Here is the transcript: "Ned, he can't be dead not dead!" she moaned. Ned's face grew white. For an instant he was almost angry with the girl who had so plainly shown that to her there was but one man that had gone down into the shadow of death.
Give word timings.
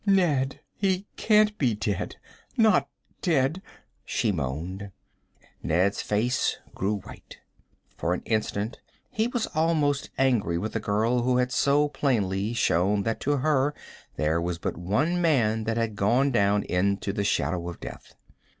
"Ned, 0.03 0.61
he 0.73 1.05
can't 1.15 1.55
be 1.59 1.75
dead 1.75 2.15
not 2.57 2.89
dead!" 3.21 3.61
she 4.03 4.31
moaned. 4.31 4.89
Ned's 5.61 6.01
face 6.01 6.57
grew 6.73 7.01
white. 7.01 7.37
For 7.97 8.15
an 8.15 8.23
instant 8.25 8.79
he 9.11 9.27
was 9.27 9.45
almost 9.53 10.09
angry 10.17 10.57
with 10.57 10.73
the 10.73 10.79
girl 10.79 11.21
who 11.21 11.37
had 11.37 11.51
so 11.51 11.87
plainly 11.87 12.51
shown 12.53 13.03
that 13.03 13.19
to 13.19 13.37
her 13.37 13.75
there 14.15 14.41
was 14.41 14.57
but 14.57 14.75
one 14.75 15.21
man 15.21 15.65
that 15.65 15.77
had 15.77 15.95
gone 15.95 16.31
down 16.31 16.63
into 16.63 17.13
the 17.13 17.23
shadow 17.23 17.69
of 17.69 17.79
death. 17.79 18.15